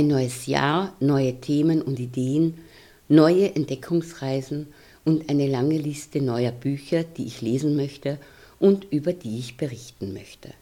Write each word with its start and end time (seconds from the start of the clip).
Ein 0.00 0.06
neues 0.06 0.46
Jahr, 0.46 0.94
neue 0.98 1.42
Themen 1.42 1.82
und 1.82 2.00
Ideen, 2.00 2.54
neue 3.10 3.54
Entdeckungsreisen 3.54 4.68
und 5.04 5.28
eine 5.28 5.46
lange 5.46 5.76
Liste 5.76 6.22
neuer 6.22 6.52
Bücher, 6.52 7.04
die 7.04 7.26
ich 7.26 7.42
lesen 7.42 7.76
möchte 7.76 8.18
und 8.58 8.90
über 8.90 9.12
die 9.12 9.38
ich 9.38 9.58
berichten 9.58 10.14
möchte. 10.14 10.54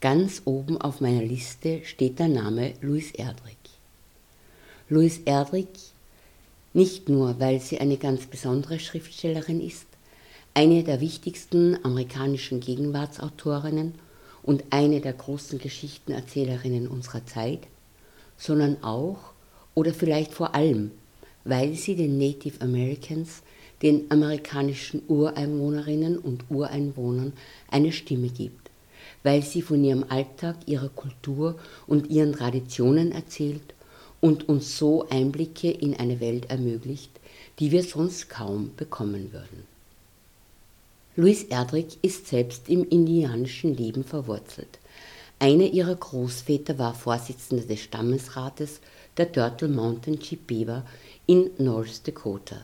Ganz 0.00 0.42
oben 0.44 0.80
auf 0.80 1.00
meiner 1.00 1.24
Liste 1.24 1.80
steht 1.82 2.20
der 2.20 2.28
Name 2.28 2.74
Louis 2.82 3.10
Erdrich. 3.10 3.56
Louis 4.88 5.22
Erdrich, 5.24 5.92
nicht 6.72 7.08
nur 7.08 7.40
weil 7.40 7.60
sie 7.60 7.80
eine 7.80 7.96
ganz 7.96 8.26
besondere 8.26 8.78
Schriftstellerin 8.78 9.60
ist, 9.60 9.88
eine 10.54 10.84
der 10.84 11.00
wichtigsten 11.00 11.84
amerikanischen 11.84 12.60
Gegenwartsautorinnen 12.60 13.94
und 14.44 14.62
eine 14.70 15.00
der 15.00 15.14
großen 15.14 15.58
Geschichtenerzählerinnen 15.58 16.86
unserer 16.86 17.26
Zeit, 17.26 17.66
sondern 18.36 18.82
auch 18.82 19.18
oder 19.74 19.92
vielleicht 19.92 20.32
vor 20.32 20.54
allem, 20.54 20.90
weil 21.44 21.74
sie 21.74 21.96
den 21.96 22.18
Native 22.18 22.60
Americans, 22.60 23.42
den 23.82 24.10
amerikanischen 24.10 25.02
Ureinwohnerinnen 25.06 26.18
und 26.18 26.44
Ureinwohnern 26.50 27.32
eine 27.70 27.92
Stimme 27.92 28.28
gibt, 28.28 28.70
weil 29.22 29.42
sie 29.42 29.62
von 29.62 29.84
ihrem 29.84 30.04
Alltag, 30.08 30.56
ihrer 30.66 30.88
Kultur 30.88 31.56
und 31.86 32.10
ihren 32.10 32.32
Traditionen 32.32 33.12
erzählt 33.12 33.74
und 34.20 34.48
uns 34.48 34.78
so 34.78 35.08
Einblicke 35.08 35.70
in 35.70 35.94
eine 35.94 36.20
Welt 36.20 36.50
ermöglicht, 36.50 37.10
die 37.58 37.70
wir 37.70 37.82
sonst 37.82 38.28
kaum 38.28 38.70
bekommen 38.76 39.32
würden. 39.32 39.64
Louis 41.16 41.44
Erdrich 41.44 41.98
ist 42.02 42.26
selbst 42.26 42.68
im 42.68 42.86
indianischen 42.88 43.74
Leben 43.74 44.04
verwurzelt. 44.04 44.78
Einer 45.38 45.64
ihrer 45.64 45.94
Großväter 45.94 46.78
war 46.78 46.94
Vorsitzender 46.94 47.64
des 47.64 47.80
Stammesrates 47.80 48.80
der 49.18 49.30
Turtle 49.30 49.68
Mountain 49.68 50.18
Chippewa 50.18 50.82
in 51.26 51.50
North 51.58 52.06
Dakota. 52.06 52.56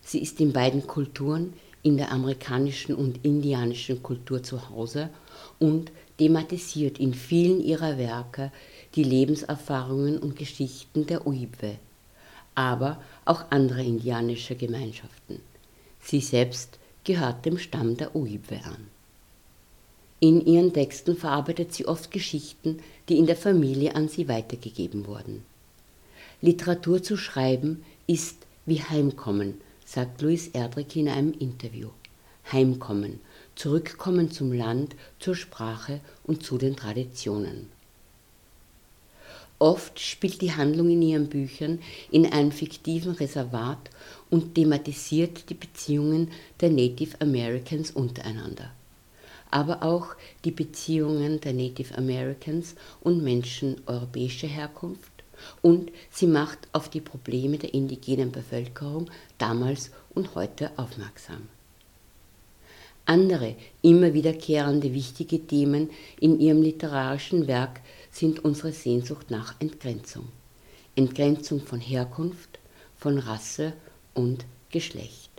Sie 0.00 0.20
ist 0.20 0.38
in 0.38 0.52
beiden 0.52 0.86
Kulturen, 0.86 1.54
in 1.82 1.96
der 1.96 2.12
amerikanischen 2.12 2.94
und 2.94 3.24
indianischen 3.24 4.00
Kultur 4.00 4.44
zu 4.44 4.70
Hause 4.70 5.10
und 5.58 5.90
thematisiert 6.18 7.00
in 7.00 7.14
vielen 7.14 7.60
ihrer 7.60 7.98
Werke 7.98 8.52
die 8.94 9.04
Lebenserfahrungen 9.04 10.18
und 10.18 10.36
Geschichten 10.36 11.04
der 11.04 11.26
Uibwe, 11.26 11.78
aber 12.54 13.02
auch 13.24 13.50
anderer 13.50 13.82
indianischer 13.82 14.54
Gemeinschaften. 14.54 15.40
Sie 16.00 16.20
selbst 16.20 16.78
gehört 17.02 17.44
dem 17.44 17.58
Stamm 17.58 17.96
der 17.96 18.14
Uibwe 18.14 18.60
an. 18.64 18.86
In 20.20 20.44
ihren 20.44 20.72
Texten 20.72 21.16
verarbeitet 21.16 21.72
sie 21.72 21.86
oft 21.86 22.10
Geschichten, 22.10 22.80
die 23.08 23.18
in 23.18 23.26
der 23.26 23.36
Familie 23.36 23.94
an 23.94 24.08
sie 24.08 24.28
weitergegeben 24.28 25.06
wurden. 25.06 25.44
Literatur 26.40 27.02
zu 27.02 27.16
schreiben 27.16 27.84
ist 28.06 28.36
wie 28.66 28.82
Heimkommen, 28.82 29.60
sagt 29.84 30.20
Louis 30.20 30.48
Erdrich 30.48 30.96
in 30.96 31.08
einem 31.08 31.32
Interview. 31.32 31.88
Heimkommen, 32.52 33.20
zurückkommen 33.54 34.30
zum 34.30 34.52
Land, 34.52 34.96
zur 35.18 35.34
Sprache 35.34 36.00
und 36.24 36.42
zu 36.42 36.58
den 36.58 36.76
Traditionen. 36.76 37.68
Oft 39.58 39.98
spielt 39.98 40.40
die 40.40 40.52
Handlung 40.52 40.90
in 40.90 41.02
ihren 41.02 41.28
Büchern 41.28 41.80
in 42.12 42.26
einem 42.26 42.52
fiktiven 42.52 43.12
Reservat 43.12 43.90
und 44.30 44.54
thematisiert 44.54 45.50
die 45.50 45.54
Beziehungen 45.54 46.30
der 46.60 46.70
Native 46.70 47.20
Americans 47.20 47.90
untereinander, 47.90 48.70
aber 49.50 49.82
auch 49.82 50.14
die 50.44 50.50
Beziehungen 50.50 51.40
der 51.40 51.52
Native 51.52 51.96
Americans 51.96 52.74
und 53.00 53.22
Menschen 53.22 53.80
europäischer 53.86 54.48
Herkunft 54.48 55.12
und 55.62 55.92
sie 56.10 56.26
macht 56.26 56.58
auf 56.72 56.88
die 56.88 57.00
Probleme 57.00 57.58
der 57.58 57.74
indigenen 57.74 58.32
Bevölkerung 58.32 59.10
damals 59.38 59.90
und 60.14 60.34
heute 60.34 60.70
aufmerksam. 60.76 61.48
Andere 63.04 63.56
immer 63.80 64.12
wiederkehrende 64.12 64.92
wichtige 64.92 65.46
Themen 65.46 65.90
in 66.20 66.38
ihrem 66.40 66.60
literarischen 66.60 67.46
Werk 67.46 67.80
sind 68.10 68.44
unsere 68.44 68.72
Sehnsucht 68.72 69.30
nach 69.30 69.54
Entgrenzung. 69.60 70.28
Entgrenzung 70.94 71.60
von 71.60 71.80
Herkunft, 71.80 72.58
von 72.96 73.18
Rasse 73.18 73.72
und 74.12 74.44
Geschlecht. 74.70 75.30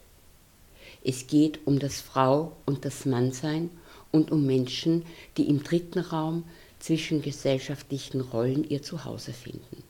Es 1.03 1.27
geht 1.27 1.59
um 1.67 1.77
das 1.77 2.01
Frau 2.01 2.53
und 2.65 2.85
das 2.85 3.05
Mannsein 3.05 3.69
und 4.11 4.31
um 4.31 4.45
Menschen, 4.45 5.05
die 5.37 5.49
im 5.49 5.63
dritten 5.63 5.99
Raum 5.99 6.43
zwischen 6.79 7.21
gesellschaftlichen 7.21 8.21
Rollen 8.21 8.67
ihr 8.67 8.81
Zuhause 8.81 9.33
finden. 9.33 9.83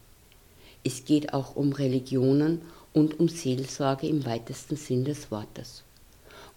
Es 0.82 1.04
geht 1.04 1.34
auch 1.34 1.56
um 1.56 1.72
Religionen 1.72 2.62
und 2.92 3.20
um 3.20 3.28
Seelsorge 3.28 4.08
im 4.08 4.24
weitesten 4.24 4.76
Sinn 4.76 5.04
des 5.04 5.30
Wortes, 5.30 5.84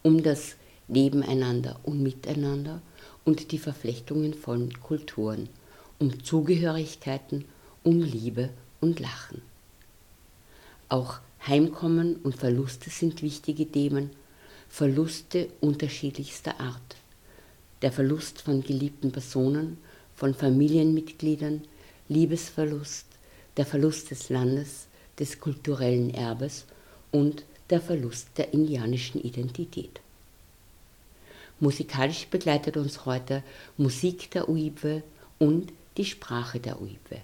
um 0.02 0.22
das 0.22 0.56
Nebeneinander 0.88 1.78
und 1.82 2.02
Miteinander 2.02 2.82
und 3.24 3.52
die 3.52 3.58
Verflechtungen 3.58 4.34
von 4.34 4.72
Kulturen, 4.80 5.48
um 5.98 6.22
Zugehörigkeiten, 6.22 7.44
um 7.82 8.00
Liebe 8.00 8.50
und 8.80 9.00
Lachen. 9.00 9.42
Auch 10.88 11.20
Heimkommen 11.46 12.16
und 12.16 12.36
Verluste 12.36 12.90
sind 12.90 13.22
wichtige 13.22 13.70
Themen, 13.70 14.10
Verluste 14.68 15.48
unterschiedlichster 15.60 16.58
Art. 16.60 16.96
Der 17.82 17.92
Verlust 17.92 18.42
von 18.42 18.62
geliebten 18.62 19.12
Personen, 19.12 19.78
von 20.14 20.34
Familienmitgliedern, 20.34 21.62
Liebesverlust, 22.08 23.06
der 23.56 23.66
Verlust 23.66 24.10
des 24.10 24.28
Landes, 24.28 24.86
des 25.18 25.40
kulturellen 25.40 26.12
Erbes 26.12 26.66
und 27.10 27.44
der 27.70 27.80
Verlust 27.80 28.28
der 28.36 28.52
indianischen 28.52 29.22
Identität. 29.22 30.00
Musikalisch 31.60 32.26
begleitet 32.26 32.76
uns 32.76 33.06
heute 33.06 33.42
Musik 33.76 34.30
der 34.32 34.48
Uibwe 34.48 35.02
und 35.38 35.72
die 35.96 36.04
Sprache 36.04 36.58
der 36.58 36.80
Uibwe. 36.80 37.20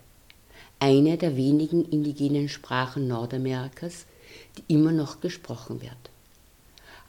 Eine 0.79 1.19
der 1.19 1.37
wenigen 1.37 1.85
indigenen 1.85 2.49
Sprachen 2.49 3.09
Nordamerikas, 3.09 4.07
die 4.57 4.73
immer 4.73 4.93
noch 4.93 5.21
gesprochen 5.21 5.83
wird. 5.83 6.10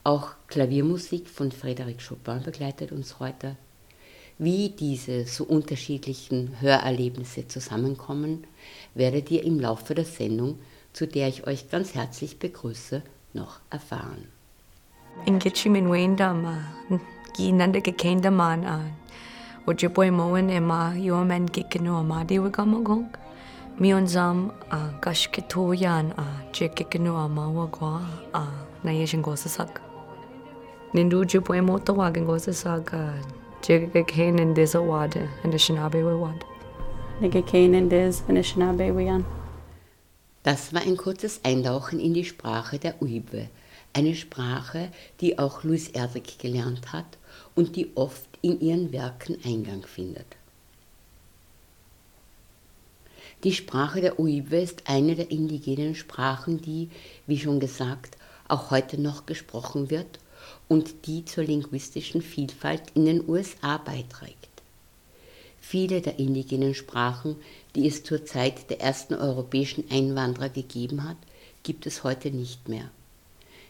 Auch 0.04 0.30
Klaviermusik 0.48 1.30
von 1.30 1.52
Frédéric 1.52 2.08
Chopin 2.08 2.42
begleitet 2.42 2.92
uns 2.92 3.20
heute. 3.20 3.56
Wie 4.40 4.70
diese 4.70 5.26
so 5.26 5.44
unterschiedlichen 5.44 6.60
Hörerlebnisse 6.60 7.48
zusammenkommen, 7.48 8.48
werdet 8.96 9.30
ihr 9.30 9.44
im 9.44 9.60
Laufe 9.60 9.94
der 9.94 10.06
Sendung, 10.06 10.58
zu 10.92 11.06
der 11.06 11.28
ich 11.28 11.46
euch 11.46 11.70
ganz 11.70 11.94
herzlich 11.94 12.40
begrüße, 12.40 13.04
noch 13.34 13.60
erfahren. 13.70 14.28
Ingechimin 15.28 15.92
Wendama, 15.92 16.58
Ginanda 17.38 17.80
Kekendaman 17.80 18.66
an. 18.66 18.94
Ojipoy 19.68 20.10
moen 20.10 20.50
ema 20.50 20.96
yomen 20.96 21.46
kikino 21.52 22.00
amadi 22.00 22.42
wigamagong. 22.44 23.06
Mion 23.78 24.08
zam 24.08 24.52
a 24.72 24.90
chekikino 26.52 27.18
amawagwa 27.18 28.02
a 28.34 28.48
nayeshin 28.84 29.22
gosasak. 29.22 29.91
Nindu 30.94 31.24
jipoy 31.24 31.62
mo 31.64 31.80
tawagin 31.80 32.26
gosasak 32.26 32.92
a 32.92 33.16
chekikain 33.62 34.38
in 34.42 34.54
this 34.54 34.76
awad 34.76 35.16
and 35.42 35.54
the 35.54 35.58
shinabe 35.58 36.04
wad. 36.20 36.44
Nigekain 37.22 37.74
in 37.74 37.88
this 37.88 38.24
and 38.28 38.36
the 38.36 38.42
shinabe 38.42 38.94
wian. 38.94 39.24
Das 40.44 40.74
war 40.74 40.82
ein 40.82 40.98
kurzes 40.98 41.40
Eintauchen 41.46 42.02
in 42.02 42.14
die 42.14 42.26
Sprache 42.26 42.78
der 42.78 43.02
Uibwe, 43.02 43.48
eine 43.94 44.14
Sprache, 44.16 44.90
die 45.22 45.40
auch 45.40 45.64
Louis 45.64 45.88
Erdrich 45.88 46.38
gelernt 46.40 46.92
hat 46.92 47.18
und 47.56 47.78
die 47.78 47.96
oft 47.96 48.28
in 48.42 48.60
ihren 48.60 48.92
Werken 48.92 49.38
Eingang 49.46 49.84
findet. 49.84 50.36
Die 53.46 53.54
Sprache 53.54 54.02
der 54.02 54.20
Uiwe 54.20 54.60
ist 54.60 54.84
eine 54.90 55.16
der 55.16 55.32
indigenen 55.32 55.96
Sprachen, 55.96 56.60
die, 56.60 56.90
wie 57.28 57.40
schon 57.40 57.62
gesagt, 57.62 58.18
auch 58.50 58.72
heute 58.72 59.00
noch 59.00 59.26
gesprochen 59.26 59.90
wird 59.90 60.20
und 60.68 61.06
die 61.06 61.26
zur 61.26 61.44
linguistischen 61.44 62.22
Vielfalt 62.22 62.84
in 62.94 63.06
den 63.06 63.28
USA 63.28 63.78
beiträgt. 63.78 64.52
Viele 65.60 66.02
der 66.02 66.20
indigenen 66.20 66.74
Sprachen, 66.74 67.36
die 67.76 67.88
es 67.88 68.04
zur 68.04 68.26
Zeit 68.26 68.70
der 68.70 68.82
ersten 68.82 69.14
europäischen 69.14 69.86
Einwanderer 69.90 70.50
gegeben 70.50 71.08
hat, 71.08 71.18
gibt 71.64 71.86
es 71.86 72.04
heute 72.04 72.32
nicht 72.32 72.68
mehr. 72.68 72.90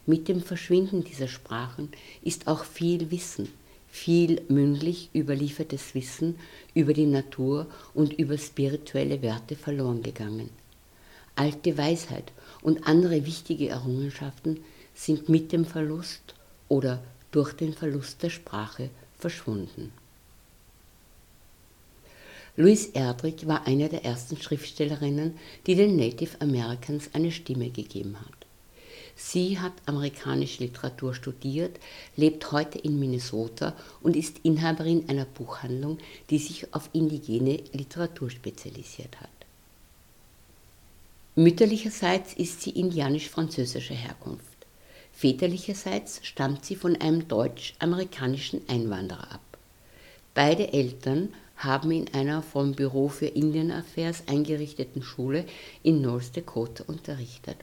Mit 0.05 0.27
dem 0.27 0.41
Verschwinden 0.41 1.03
dieser 1.03 1.27
Sprachen 1.27 1.89
ist 2.23 2.47
auch 2.47 2.63
viel 2.63 3.11
Wissen, 3.11 3.49
viel 3.91 4.41
mündlich 4.47 5.09
überliefertes 5.13 5.93
Wissen 5.93 6.39
über 6.73 6.93
die 6.93 7.05
Natur 7.05 7.67
und 7.93 8.13
über 8.13 8.37
spirituelle 8.37 9.21
Werte 9.21 9.55
verloren 9.55 10.01
gegangen. 10.01 10.49
Alte 11.35 11.77
Weisheit 11.77 12.31
und 12.61 12.87
andere 12.87 13.25
wichtige 13.25 13.69
Errungenschaften 13.69 14.61
sind 14.95 15.29
mit 15.29 15.51
dem 15.51 15.65
Verlust 15.65 16.35
oder 16.71 17.03
durch 17.31 17.51
den 17.51 17.73
Verlust 17.73 18.23
der 18.23 18.29
Sprache 18.29 18.89
verschwunden. 19.19 19.91
Louise 22.55 22.91
Erdrich 22.93 23.45
war 23.45 23.67
eine 23.67 23.89
der 23.89 24.05
ersten 24.05 24.37
Schriftstellerinnen, 24.37 25.37
die 25.67 25.75
den 25.75 25.97
Native 25.97 26.39
Americans 26.39 27.09
eine 27.11 27.31
Stimme 27.31 27.69
gegeben 27.69 28.17
hat. 28.19 28.45
Sie 29.17 29.59
hat 29.59 29.73
amerikanische 29.85 30.63
Literatur 30.63 31.13
studiert, 31.13 31.77
lebt 32.15 32.51
heute 32.53 32.79
in 32.79 32.99
Minnesota 32.99 33.75
und 34.01 34.15
ist 34.15 34.39
Inhaberin 34.43 35.09
einer 35.09 35.25
Buchhandlung, 35.25 35.97
die 36.29 36.39
sich 36.39 36.73
auf 36.73 36.89
indigene 36.93 37.59
Literatur 37.73 38.29
spezialisiert 38.29 39.19
hat. 39.19 39.29
Mütterlicherseits 41.35 42.33
ist 42.33 42.61
sie 42.61 42.71
indianisch-französischer 42.71 43.95
Herkunft. 43.95 44.50
Väterlicherseits 45.21 46.19
stammt 46.23 46.65
sie 46.65 46.75
von 46.75 46.95
einem 46.95 47.27
deutsch-amerikanischen 47.27 48.67
Einwanderer 48.67 49.31
ab. 49.31 49.57
Beide 50.33 50.73
Eltern 50.73 51.29
haben 51.57 51.91
in 51.91 52.11
einer 52.11 52.41
vom 52.41 52.71
Büro 52.71 53.07
für 53.07 53.27
Indian 53.27 53.69
Affairs 53.69 54.23
eingerichteten 54.25 55.03
Schule 55.03 55.45
in 55.83 56.01
North 56.01 56.35
Dakota 56.35 56.85
unterrichtet. 56.87 57.57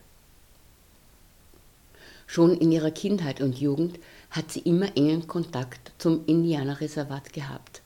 Schon 2.29 2.57
in 2.57 2.71
ihrer 2.71 2.93
Kindheit 2.93 3.41
und 3.41 3.59
Jugend 3.59 3.99
hat 4.31 4.53
sie 4.53 4.61
immer 4.61 4.97
engen 4.97 5.27
Kontakt 5.27 5.91
zum 5.99 6.27
Indianerreservat 6.27 7.33
gehabt. 7.33 7.83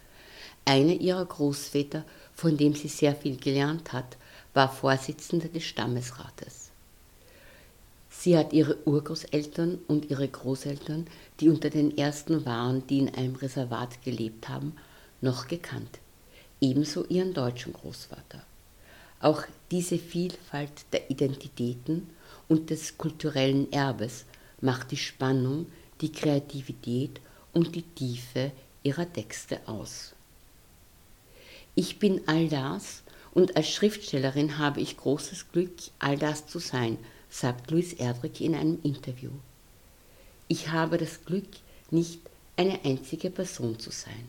Einer 0.66 0.92
ihrer 0.92 1.24
Großväter, 1.24 2.04
von 2.34 2.58
dem 2.58 2.74
sie 2.74 2.88
sehr 2.88 3.16
viel 3.16 3.38
gelernt 3.38 3.94
hat, 3.94 4.18
war 4.52 4.70
Vorsitzender 4.70 5.48
des 5.48 5.64
Stammesrates. 5.64 6.71
Sie 8.22 8.38
hat 8.38 8.52
ihre 8.52 8.78
Urgroßeltern 8.86 9.80
und 9.88 10.08
ihre 10.08 10.28
Großeltern, 10.28 11.08
die 11.40 11.48
unter 11.48 11.70
den 11.70 11.98
ersten 11.98 12.46
waren, 12.46 12.86
die 12.86 13.00
in 13.00 13.12
einem 13.12 13.34
Reservat 13.34 14.00
gelebt 14.04 14.48
haben, 14.48 14.76
noch 15.20 15.48
gekannt. 15.48 15.98
Ebenso 16.60 17.04
ihren 17.06 17.34
deutschen 17.34 17.72
Großvater. 17.72 18.46
Auch 19.18 19.42
diese 19.72 19.98
Vielfalt 19.98 20.70
der 20.92 21.10
Identitäten 21.10 22.10
und 22.46 22.70
des 22.70 22.96
kulturellen 22.96 23.72
Erbes 23.72 24.24
macht 24.60 24.92
die 24.92 24.98
Spannung, 24.98 25.66
die 26.00 26.12
Kreativität 26.12 27.20
und 27.52 27.74
die 27.74 27.82
Tiefe 27.82 28.52
ihrer 28.84 29.12
Texte 29.12 29.58
aus. 29.66 30.14
Ich 31.74 31.98
bin 31.98 32.20
all 32.26 32.46
das 32.46 33.02
und 33.34 33.56
als 33.56 33.68
Schriftstellerin 33.68 34.58
habe 34.58 34.80
ich 34.80 34.96
großes 34.96 35.50
Glück, 35.50 35.72
all 35.98 36.16
das 36.16 36.46
zu 36.46 36.60
sein, 36.60 36.98
sagt 37.32 37.70
Louis 37.70 37.94
Erdrich 37.94 38.42
in 38.42 38.54
einem 38.54 38.78
Interview. 38.82 39.30
Ich 40.48 40.68
habe 40.68 40.98
das 40.98 41.24
Glück, 41.24 41.48
nicht 41.90 42.20
eine 42.56 42.84
einzige 42.84 43.30
Person 43.30 43.78
zu 43.78 43.90
sein. 43.90 44.28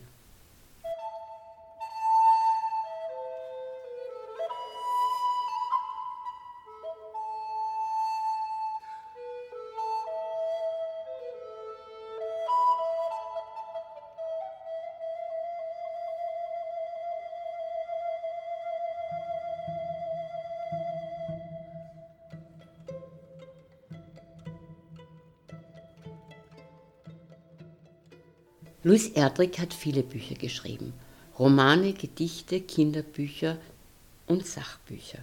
Louis 28.94 29.08
Erdrich 29.08 29.58
hat 29.58 29.74
viele 29.74 30.04
Bücher 30.04 30.36
geschrieben. 30.36 30.92
Romane, 31.36 31.94
Gedichte, 31.94 32.60
Kinderbücher 32.60 33.58
und 34.28 34.46
Sachbücher. 34.46 35.18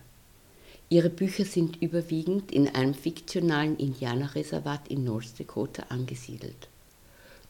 Ihre 0.89 1.09
Bücher 1.09 1.45
sind 1.45 1.81
überwiegend 1.81 2.51
in 2.51 2.67
einem 2.67 2.93
fiktionalen 2.93 3.77
Indianerreservat 3.77 4.89
in 4.89 5.05
North 5.05 5.39
Dakota 5.39 5.83
angesiedelt. 5.87 6.67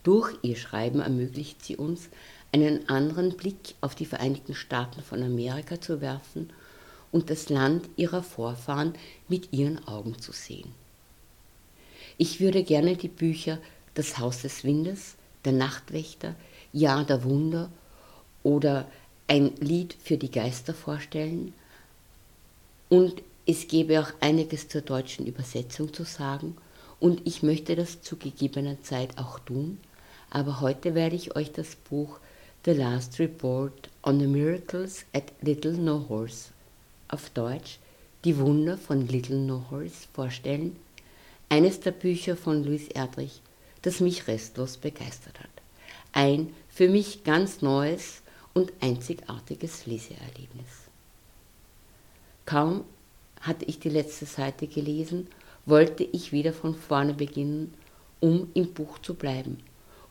Durch 0.04 0.38
ihr 0.44 0.58
Schreiben 0.58 1.00
ermöglicht 1.00 1.66
sie 1.66 1.76
uns, 1.76 2.10
einen 2.52 2.88
anderen 2.88 3.36
Blick 3.36 3.74
auf 3.82 3.96
die 3.96 4.06
Vereinigten 4.06 4.54
Staaten 4.54 5.02
von 5.02 5.24
Amerika 5.24 5.82
zu 5.82 6.02
werfen 6.02 6.52
und 7.12 7.32
das 7.32 7.50
Land 7.50 7.90
ihrer 7.96 8.22
Vorfahren 8.22 8.94
mit 9.28 9.54
ihren 9.54 9.88
Augen 9.88 10.20
zu 10.20 10.34
sehen. 10.34 10.72
Ich 12.20 12.40
würde 12.40 12.64
gerne 12.64 12.96
die 12.96 13.08
Bücher 13.08 13.58
Das 13.96 14.20
Haus 14.20 14.44
des 14.44 14.64
Windes, 14.64 15.16
der 15.46 15.54
Nachtwächter, 15.54 16.36
Jahr 16.74 17.04
der 17.04 17.24
Wunder 17.24 17.70
oder 18.44 18.88
ein 19.28 19.56
Lied 19.58 19.96
für 20.04 20.18
die 20.18 20.32
Geister 20.32 20.74
vorstellen. 20.74 21.54
Und 22.90 23.22
es 23.46 23.68
gäbe 23.68 24.00
auch 24.00 24.12
einiges 24.20 24.68
zur 24.68 24.82
deutschen 24.82 25.26
Übersetzung 25.26 25.94
zu 25.94 26.04
sagen. 26.04 26.58
Und 27.00 27.26
ich 27.26 27.42
möchte 27.42 27.76
das 27.76 28.02
zu 28.02 28.16
gegebener 28.18 28.82
Zeit 28.84 29.18
auch 29.18 29.40
tun, 29.40 29.80
aber 30.30 30.62
heute 30.62 30.94
werde 30.94 31.16
ich 31.16 31.36
euch 31.36 31.52
das 31.52 31.76
Buch 31.76 32.20
The 32.64 32.72
Last 32.72 33.20
Report 33.20 33.90
on 34.04 34.20
the 34.20 34.28
Miracles 34.28 35.06
at 35.14 35.24
Little 35.42 35.74
No 35.74 36.06
Horse 36.10 36.52
auf 37.08 37.32
Deutsch 37.32 37.80
Die 38.24 38.38
Wunder 38.38 38.78
von 38.78 39.08
Little 39.08 39.40
No 39.40 39.66
Horse 39.72 40.08
vorstellen, 40.14 40.76
eines 41.50 41.80
der 41.80 41.90
Bücher 41.90 42.38
von 42.38 42.64
Louis 42.64 42.88
Erdrich, 42.90 43.42
das 43.82 44.00
mich 44.00 44.28
restlos 44.28 44.78
begeistert 44.78 45.40
hat. 45.40 45.50
Ein 46.14 46.54
für 46.70 46.90
mich 46.90 47.24
ganz 47.24 47.62
neues 47.62 48.22
und 48.54 48.72
einzigartiges 48.82 49.86
Leseerlebnis. 49.86 50.90
Kaum 52.46 52.84
hatte 53.42 53.66
ich 53.66 53.80
die 53.80 53.90
letzte 53.90 54.26
Seite 54.26 54.68
gelesen, 54.68 55.28
wollte 55.66 56.04
ich 56.04 56.32
wieder 56.32 56.54
von 56.54 56.76
vorne 56.76 57.14
beginnen, 57.14 57.74
um 58.20 58.50
im 58.54 58.74
Buch 58.74 59.00
zu 59.00 59.14
bleiben, 59.14 59.58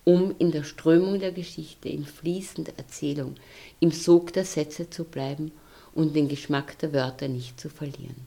um 0.04 0.35
in 0.38 0.50
der 0.50 0.64
Strömung 0.64 1.21
der 1.21 1.33
Geschichte, 1.33 1.88
in 1.88 2.04
fließender 2.04 2.73
Erzählung, 2.76 3.37
im 3.78 3.92
Sog 3.92 4.33
der 4.33 4.44
Sätze 4.44 4.90
zu 4.90 5.04
bleiben 5.04 5.52
und 5.94 6.14
den 6.14 6.28
Geschmack 6.28 6.78
der 6.78 6.92
Wörter 6.92 7.28
nicht 7.28 7.61
zu 7.61 7.68
verlieren. 7.68 8.26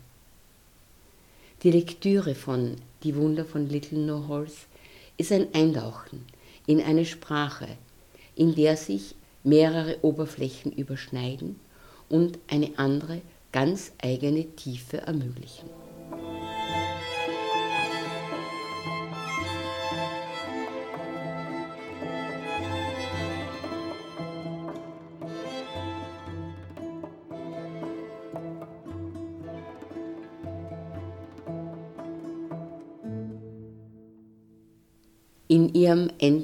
Die 1.63 1.71
Lektüre 1.71 2.35
von 2.35 2.75
Die 3.03 3.15
Wunder 3.15 3.45
von 3.45 3.67
Little 3.69 3.99
No 3.99 4.27
Horse 4.27 4.65
ist 5.17 5.31
ein 5.31 5.53
Eintauchen 5.53 6.25
in 6.65 6.81
eine 6.81 7.05
Sprache, 7.05 7.67
in 8.35 8.55
der 8.55 8.77
sich 8.77 9.15
mehrere 9.43 9.97
Oberflächen 10.01 10.71
überschneiden 10.71 11.59
und 12.09 12.39
eine 12.47 12.71
andere, 12.77 13.21
ganz 13.51 13.91
eigene 14.01 14.45
Tiefe 14.55 14.97
ermöglichen. 14.97 15.82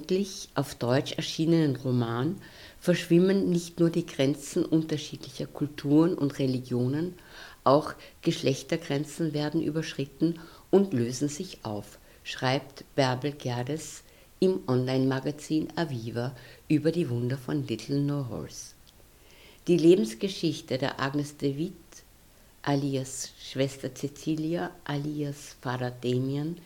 Endlich 0.09 0.49
auf 0.55 0.73
Deutsch 0.73 1.11
erschienenen 1.13 1.75
Roman 1.75 2.41
verschwimmen 2.79 3.51
nicht 3.51 3.79
nur 3.79 3.91
die 3.91 4.07
Grenzen 4.07 4.65
unterschiedlicher 4.65 5.45
Kulturen 5.45 6.15
und 6.15 6.39
Religionen, 6.39 7.13
auch 7.63 7.93
Geschlechtergrenzen 8.23 9.33
werden 9.35 9.61
überschritten 9.61 10.39
und 10.71 10.93
lösen 10.93 11.29
sich 11.29 11.59
auf, 11.61 11.99
schreibt 12.23 12.85
Bärbel 12.95 13.33
Gerdes 13.33 14.01
im 14.39 14.61
Online-Magazin 14.67 15.67
Aviva 15.75 16.35
über 16.67 16.91
die 16.91 17.07
Wunder 17.07 17.37
von 17.37 17.67
Little 17.67 17.99
No 17.99 18.29
Horse. 18.29 18.73
Die 19.67 19.77
Lebensgeschichte 19.77 20.79
der 20.79 20.99
Agnes 20.99 21.37
de 21.37 21.55
Witt, 21.55 21.73
alias 22.63 23.29
Schwester 23.39 23.93
Cecilia, 23.93 24.71
alias 24.85 25.55
Vater 25.61 25.91
Damian, 25.91 26.57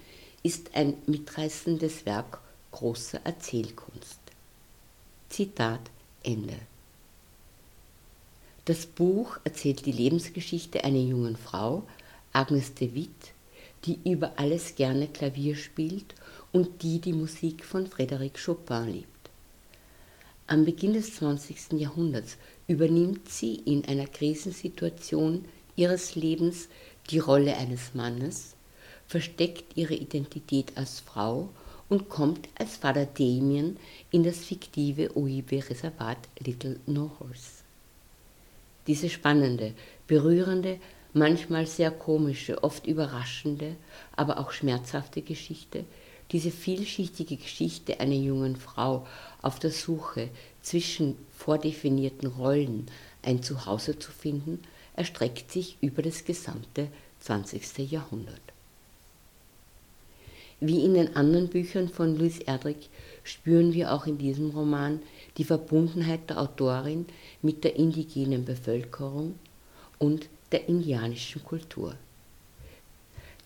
ist 0.44 0.74
ein 0.76 0.94
mitreißendes 1.08 2.06
Werk 2.06 2.40
großer 2.74 3.22
Erzählkunst. 3.24 4.20
Zitat 5.30 5.80
Ende. 6.24 6.58
Das 8.66 8.86
Buch 8.86 9.38
erzählt 9.44 9.86
die 9.86 9.92
Lebensgeschichte 9.92 10.84
einer 10.84 11.00
jungen 11.00 11.38
Frau, 11.38 11.84
Agnes 12.34 12.74
de 12.74 12.96
Witt, 12.96 13.34
die 13.86 14.00
über 14.10 14.34
alles 14.38 14.76
gerne 14.76 15.08
Klavier 15.08 15.56
spielt 15.56 16.16
und 16.52 16.82
die 16.82 17.00
die 17.00 17.14
Musik 17.14 17.64
von 17.64 17.88
Frédéric 17.88 18.44
Chopin 18.44 18.92
liebt. 18.92 19.08
Am 20.48 20.66
Beginn 20.66 20.94
des 20.94 21.16
20. 21.16 21.74
Jahrhunderts 21.74 22.38
übernimmt 22.68 23.30
sie 23.30 23.56
in 23.56 23.86
einer 23.86 24.08
Krisensituation 24.08 25.46
ihres 25.76 26.16
Lebens 26.16 26.70
die 27.10 27.20
Rolle 27.20 27.56
eines 27.56 27.94
Mannes, 27.94 28.56
versteckt 29.08 29.78
ihre 29.78 29.94
Identität 29.94 30.76
als 30.76 31.02
Frau 31.02 31.50
und 31.90 32.10
kommt 32.10 32.50
als 32.56 32.78
Vater 32.78 33.06
Damien 33.06 33.78
in 34.12 34.24
das 34.24 34.40
fiktive 34.40 35.16
Oibe-Reservat 35.16 36.18
Little 36.40 36.80
No 36.86 37.12
Horse. 37.20 37.64
Diese 38.88 39.10
spannende, 39.10 39.74
berührende, 40.08 40.80
manchmal 41.14 41.68
sehr 41.68 41.92
komische, 41.92 42.64
oft 42.64 42.88
überraschende, 42.88 43.76
aber 44.16 44.40
auch 44.40 44.52
schmerzhafte 44.52 45.22
Geschichte, 45.22 45.86
diese 46.32 46.52
vielschichtige 46.52 47.38
Geschichte 47.38 48.00
einer 48.00 48.16
jungen 48.16 48.56
Frau 48.56 49.06
auf 49.42 49.60
der 49.60 49.72
Suche 49.72 50.30
zwischen 50.62 51.18
vordefinierten 51.38 52.28
Rollen 52.28 52.88
ein 53.22 53.44
Zuhause 53.44 54.00
zu 54.00 54.12
finden, 54.12 54.60
erstreckt 54.96 55.52
sich 55.52 55.78
über 55.82 56.02
das 56.02 56.26
gesamte 56.26 56.88
20. 57.20 57.92
Jahrhundert. 57.92 58.53
Wie 60.66 60.86
in 60.86 60.94
den 60.94 61.18
anderen 61.18 61.50
Büchern 61.50 61.90
von 61.90 62.18
Louis 62.18 62.40
Erdrich 62.40 62.90
spüren 63.26 63.74
wir 63.74 63.92
auch 63.92 64.08
in 64.08 64.18
diesem 64.18 64.52
Roman 64.52 65.02
die 65.36 65.44
Verbundenheit 65.44 66.30
der 66.30 66.40
Autorin 66.40 67.06
mit 67.42 67.66
der 67.66 67.76
indigenen 67.76 68.46
Bevölkerung 68.46 69.36
und 70.00 70.30
der 70.54 70.70
indianischen 70.70 71.44
Kultur. 71.44 71.96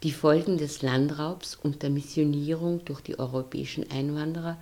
Die 0.04 0.12
Folgen 0.12 0.60
des 0.60 0.84
Landraubs 0.84 1.56
und 1.56 1.82
der 1.82 1.90
Missionierung 1.90 2.86
durch 2.86 3.02
die 3.02 3.18
europäischen 3.18 3.90
Einwanderer, 3.90 4.56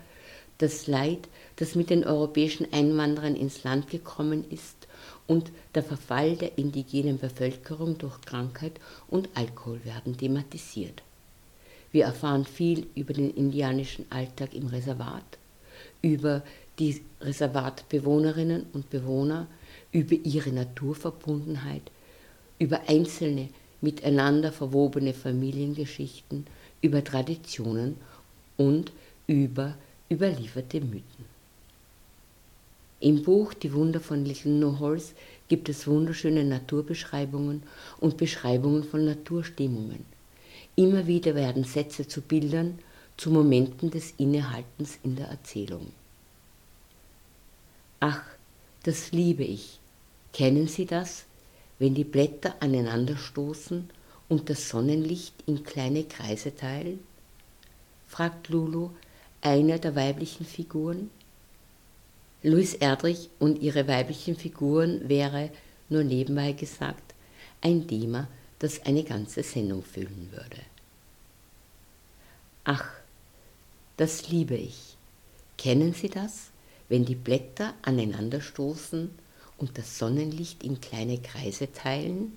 das 0.57 0.87
Leid, 0.87 1.27
das 1.57 1.75
mit 1.75 1.89
den 1.89 2.05
europäischen 2.05 2.71
Einwanderern 2.71 3.35
ins 3.35 3.65
Land 3.65 3.89
gekommen 3.89 4.45
ist 4.49 4.87
und 5.27 5.51
der 5.73 5.83
Verfall 5.83 6.37
der 6.37 6.57
indigenen 6.57 7.19
Bevölkerung 7.19 7.97
durch 7.97 8.21
Krankheit 8.21 8.79
und 9.09 9.27
Alkohol 9.33 9.83
werden 9.83 10.15
thematisiert. 10.15 11.03
Wir 11.95 12.03
erfahren 12.03 12.43
viel 12.43 12.87
über 12.93 13.13
den 13.13 13.33
indianischen 13.35 14.05
Alltag 14.09 14.53
im 14.53 14.67
Reservat, 14.67 15.37
über 16.01 16.43
die 16.77 17.01
Reservatbewohnerinnen 17.21 18.65
und 18.73 18.89
Bewohner, 18.89 19.47
über 19.93 20.13
ihre 20.25 20.49
Naturverbundenheit, 20.49 21.83
über 22.59 22.81
einzelne 22.89 23.47
miteinander 23.79 24.51
verwobene 24.51 25.13
Familiengeschichten, 25.13 26.45
über 26.81 27.01
Traditionen 27.01 27.95
und 28.57 28.91
über 29.25 29.75
überlieferte 30.11 30.81
Mythen. 30.81 31.25
Im 32.99 33.23
Buch 33.23 33.53
Die 33.53 33.71
Wunder 33.71 34.01
von 34.01 34.25
Little 34.25 34.51
No 34.51 34.79
Horse 34.79 35.13
gibt 35.47 35.69
es 35.69 35.87
wunderschöne 35.87 36.43
Naturbeschreibungen 36.43 37.63
und 38.01 38.17
Beschreibungen 38.17 38.83
von 38.83 39.05
Naturstimmungen. 39.05 40.14
Immer 40.75 41.07
wieder 41.07 41.35
werden 41.35 41.63
Sätze 41.63 42.07
zu 42.07 42.21
Bildern, 42.21 42.79
zu 43.17 43.31
Momenten 43.31 43.91
des 43.91 44.13
Innehaltens 44.17 44.99
in 45.03 45.15
der 45.15 45.27
Erzählung. 45.27 45.91
Ach, 47.99 48.23
das 48.83 49.11
liebe 49.11 49.43
ich. 49.43 49.79
Kennen 50.33 50.67
Sie 50.67 50.85
das? 50.85 51.25
wenn 51.79 51.93
die 51.93 52.03
Blätter 52.03 52.55
aneinanderstoßen 52.59 53.89
und 54.29 54.49
das 54.49 54.69
Sonnenlicht 54.69 55.33
in 55.45 55.63
kleine 55.63 56.03
Kreise 56.03 56.55
teilen? 56.55 56.99
fragt 58.07 58.49
Lulu, 58.49 58.91
einer 59.41 59.77
der 59.77 59.95
weiblichen 59.95 60.45
Figuren. 60.45 61.09
Louis 62.43 62.75
Erdrich 62.75 63.29
und 63.39 63.61
ihre 63.61 63.87
weiblichen 63.87 64.35
Figuren 64.35 65.09
wäre, 65.09 65.49
nur 65.89 66.03
nebenbei 66.03 66.53
gesagt, 66.53 67.13
ein 67.61 67.87
Thema, 67.87 68.27
das 68.59 68.85
eine 68.85 69.03
ganze 69.03 69.43
Sendung 69.43 69.83
füllen 69.83 70.29
würde. 70.31 70.61
Ach, 72.63 72.89
das 73.97 74.29
liebe 74.29 74.55
ich. 74.55 74.97
Kennen 75.57 75.93
Sie 75.93 76.09
das, 76.09 76.49
wenn 76.89 77.05
die 77.05 77.15
Blätter 77.15 77.73
aneinanderstoßen 77.81 79.09
und 79.57 79.77
das 79.77 79.97
Sonnenlicht 79.97 80.63
in 80.63 80.81
kleine 80.81 81.19
Kreise 81.19 81.71
teilen? 81.71 82.33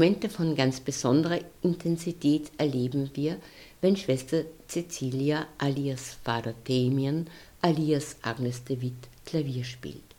Momente 0.00 0.30
von 0.30 0.56
ganz 0.56 0.80
besonderer 0.80 1.40
Intensität 1.60 2.50
erleben 2.56 3.10
wir, 3.12 3.36
wenn 3.82 3.98
Schwester 3.98 4.44
Cecilia 4.66 5.46
alias 5.58 6.16
Vater 6.24 6.54
Damien 6.66 7.28
alias 7.60 8.16
Agnes 8.22 8.64
de 8.64 8.80
Witt 8.80 9.08
Klavier 9.26 9.62
spielt, 9.62 10.14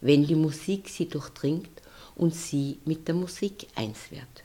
wenn 0.00 0.24
die 0.24 0.36
Musik 0.36 0.88
sie 0.88 1.08
durchdringt 1.08 1.82
und 2.14 2.32
sie 2.32 2.78
mit 2.84 3.08
der 3.08 3.16
Musik 3.16 3.66
eins 3.74 4.12
wird. 4.12 4.44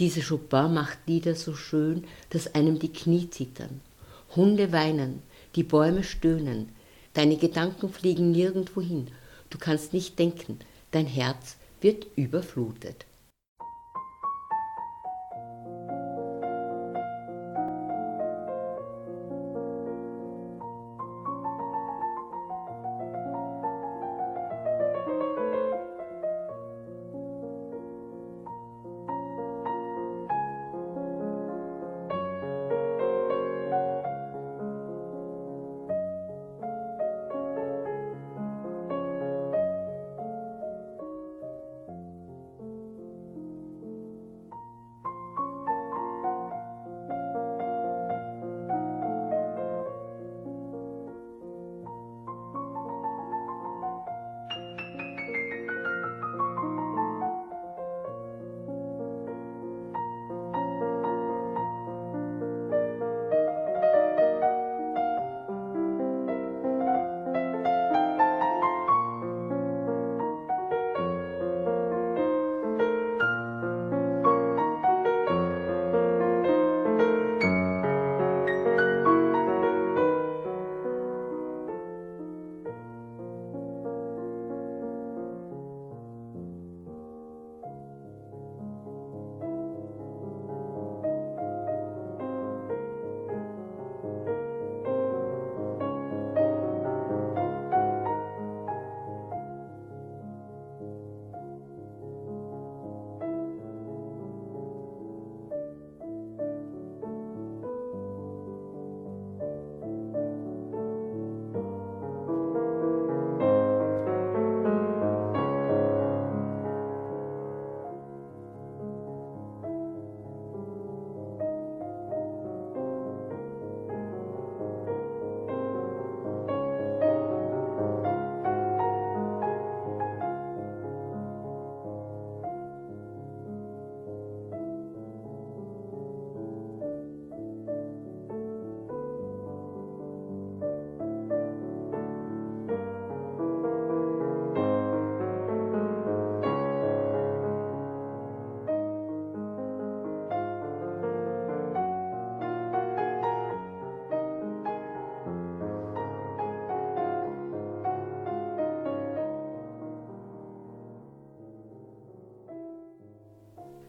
Diese 0.00 0.22
Chopin 0.22 0.74
macht 0.74 0.98
Lieder 1.06 1.36
so 1.36 1.54
schön, 1.54 2.02
dass 2.30 2.52
einem 2.52 2.80
die 2.80 2.92
Knie 2.92 3.30
zittern. 3.30 3.80
Hunde 4.34 4.72
weinen, 4.72 5.22
die 5.54 5.62
Bäume 5.62 6.02
stöhnen, 6.02 6.70
deine 7.14 7.36
Gedanken 7.36 7.90
fliegen 7.90 8.32
nirgendwo 8.32 8.80
hin, 8.80 9.06
du 9.50 9.58
kannst 9.58 9.92
nicht 9.92 10.18
denken, 10.18 10.58
dein 10.90 11.06
Herz 11.06 11.54
wird 11.80 12.08
überflutet. 12.16 13.06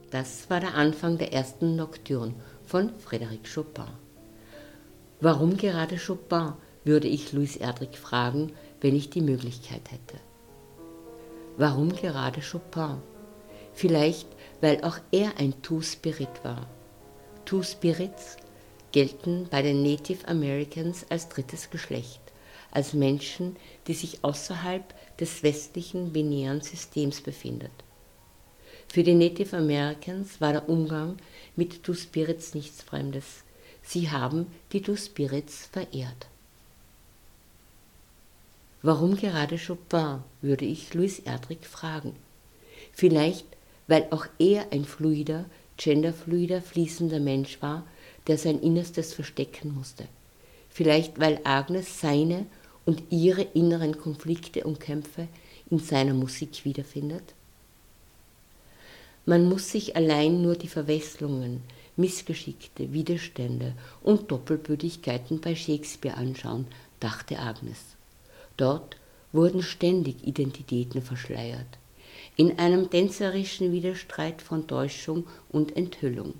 Das 0.09 0.49
war 0.49 0.61
der 0.61 0.75
Anfang 0.75 1.17
der 1.17 1.33
ersten 1.33 1.75
Nocturne 1.75 2.33
von 2.65 2.91
Frédéric 2.91 3.53
Chopin. 3.53 3.89
Warum 5.19 5.57
gerade 5.57 5.97
Chopin, 5.97 6.53
würde 6.85 7.09
ich 7.09 7.33
Louis 7.33 7.57
Erdrich 7.57 7.99
fragen, 7.99 8.53
wenn 8.79 8.95
ich 8.95 9.09
die 9.09 9.21
Möglichkeit 9.21 9.91
hätte. 9.91 10.17
Warum 11.57 11.93
gerade 11.93 12.39
Chopin? 12.39 13.01
Vielleicht, 13.73 14.27
weil 14.61 14.81
auch 14.83 14.97
er 15.11 15.37
ein 15.37 15.61
Two-Spirit 15.61 16.43
war. 16.43 16.65
Two-Spirits 17.43 18.37
gelten 18.93 19.47
bei 19.51 19.61
den 19.61 19.83
Native 19.83 20.25
Americans 20.27 21.05
als 21.09 21.27
drittes 21.27 21.69
Geschlecht, 21.69 22.21
als 22.71 22.93
Menschen, 22.93 23.57
die 23.87 23.93
sich 23.93 24.23
außerhalb 24.23 24.85
des 25.17 25.43
westlichen 25.43 26.13
binären 26.13 26.61
Systems 26.61 27.19
befindet. 27.19 27.71
Für 28.89 29.03
die 29.03 29.15
Native 29.15 29.55
Americans 29.55 30.39
war 30.41 30.53
der 30.53 30.69
Umgang 30.69 31.17
mit 31.55 31.83
Two 31.83 31.93
Spirits 31.93 32.53
nichts 32.55 32.81
Fremdes. 32.81 33.43
Sie 33.83 34.09
haben 34.09 34.47
die 34.71 34.81
Two 34.81 34.95
Spirits 34.95 35.67
verehrt. 35.71 36.27
Warum 38.81 39.15
gerade 39.17 39.57
Chopin, 39.57 40.19
würde 40.41 40.65
ich 40.65 40.93
Louis 40.93 41.19
Erdrich 41.19 41.67
fragen. 41.67 42.15
Vielleicht, 42.93 43.45
weil 43.87 44.07
auch 44.11 44.25
er 44.39 44.71
ein 44.71 44.85
fluider, 44.85 45.45
genderfluider, 45.77 46.61
fließender 46.61 47.19
Mensch 47.19 47.61
war, 47.61 47.85
der 48.27 48.37
sein 48.37 48.59
Innerstes 48.59 49.13
verstecken 49.13 49.73
musste. 49.73 50.07
Vielleicht, 50.69 51.19
weil 51.19 51.39
Agnes 51.43 51.99
seine 51.99 52.45
und 52.85 53.03
ihre 53.09 53.41
inneren 53.41 53.97
Konflikte 53.97 54.63
und 54.63 54.79
Kämpfe 54.79 55.27
in 55.69 55.79
seiner 55.79 56.13
Musik 56.13 56.63
wiederfindet? 56.65 57.33
Man 59.29 59.49
muss 59.49 59.69
sich 59.71 59.97
allein 59.97 60.41
nur 60.41 60.55
die 60.55 60.69
Verwechslungen, 60.69 61.61
Missgeschickte, 61.97 62.93
Widerstände 62.93 63.73
und 64.01 64.31
Doppelbödigkeiten 64.31 65.41
bei 65.41 65.53
Shakespeare 65.53 66.15
anschauen, 66.15 66.65
dachte 67.01 67.37
Agnes. 67.37 67.97
Dort 68.55 68.95
wurden 69.33 69.61
ständig 69.63 70.25
Identitäten 70.25 71.01
verschleiert, 71.01 71.67
in 72.37 72.57
einem 72.57 72.89
tänzerischen 72.89 73.73
Widerstreit 73.73 74.41
von 74.41 74.65
Täuschung 74.65 75.25
und 75.49 75.75
Enthüllung. 75.75 76.35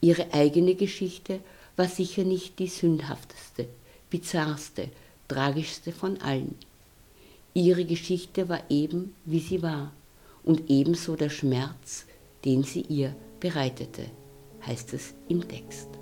Ihre 0.00 0.32
eigene 0.32 0.76
Geschichte 0.76 1.40
war 1.76 1.88
sicher 1.88 2.24
nicht 2.24 2.58
die 2.58 2.68
sündhafteste, 2.68 3.68
bizarrste, 4.08 4.88
tragischste 5.28 5.92
von 5.92 6.22
allen. 6.22 6.54
Ihre 7.52 7.84
Geschichte 7.84 8.48
war 8.48 8.62
eben, 8.70 9.14
wie 9.26 9.40
sie 9.40 9.60
war, 9.60 9.92
und 10.48 10.70
ebenso 10.70 11.14
der 11.14 11.28
Schmerz, 11.28 12.06
den 12.46 12.62
sie 12.62 12.80
ihr 12.80 13.14
bereitete, 13.38 14.06
heißt 14.66 14.94
es 14.94 15.14
im 15.28 15.46
Text. 15.46 15.97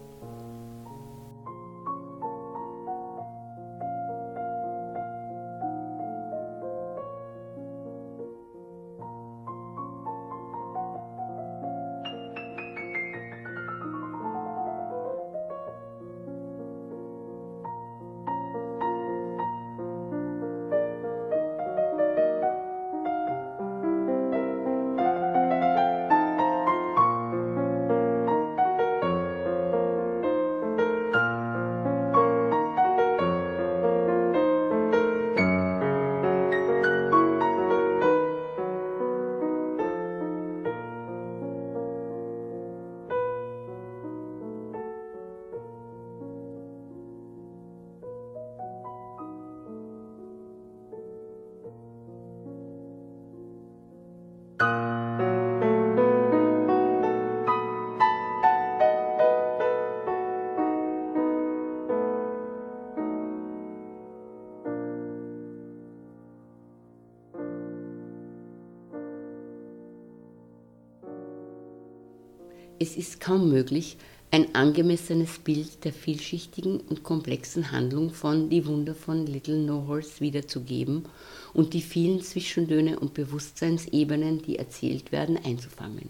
Ist 72.96 73.20
kaum 73.20 73.50
möglich, 73.50 73.98
ein 74.30 74.54
angemessenes 74.54 75.38
Bild 75.38 75.84
der 75.84 75.92
vielschichtigen 75.92 76.80
und 76.80 77.02
komplexen 77.02 77.70
Handlung 77.70 78.08
von 78.08 78.48
Die 78.48 78.64
Wunder 78.64 78.94
von 78.94 79.26
Little 79.26 79.58
No 79.58 79.86
Horse 79.86 80.20
wiederzugeben 80.20 81.04
und 81.52 81.74
die 81.74 81.82
vielen 81.82 82.22
Zwischentöne 82.22 82.98
und 82.98 83.12
Bewusstseinsebenen, 83.12 84.40
die 84.40 84.56
erzählt 84.58 85.12
werden, 85.12 85.36
einzufangen. 85.36 86.08